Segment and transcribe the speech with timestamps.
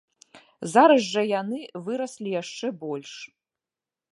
[0.73, 3.13] Зараз жа яны выраслі яшчэ больш.